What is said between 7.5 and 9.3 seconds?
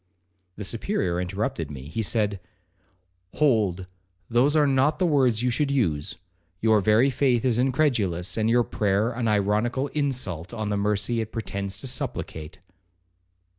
incredulous, and your prayer an